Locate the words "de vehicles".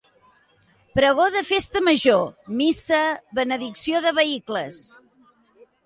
4.07-4.85